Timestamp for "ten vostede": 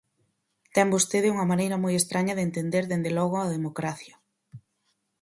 0.75-1.31